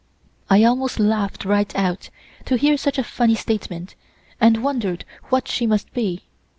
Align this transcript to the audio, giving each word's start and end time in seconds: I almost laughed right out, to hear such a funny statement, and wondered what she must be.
I 0.49 0.63
almost 0.63 0.99
laughed 0.99 1.45
right 1.45 1.75
out, 1.75 2.09
to 2.45 2.57
hear 2.57 2.75
such 2.75 2.97
a 2.97 3.03
funny 3.03 3.35
statement, 3.35 3.93
and 4.39 4.63
wondered 4.63 5.05
what 5.29 5.47
she 5.47 5.67
must 5.67 5.93
be. 5.93 6.23